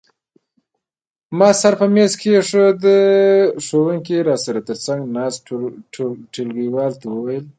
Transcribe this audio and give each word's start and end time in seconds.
ما 1.37 1.49
سر 1.61 1.73
په 1.79 1.85
مېز 1.93 2.11
کېښود، 2.21 2.81
ښوونکي 3.65 4.17
را 4.27 4.35
سره 4.45 4.59
تر 4.69 4.77
څنګ 4.85 4.99
ناست 5.17 5.39
ټولګیوال 6.33 6.91
ته 7.01 7.07
وویل. 7.15 7.45